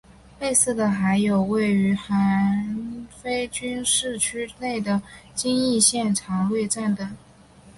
[0.39, 4.99] 类似的还有位于朝韩非军事区内的
[5.35, 7.07] 京义线长湍站等。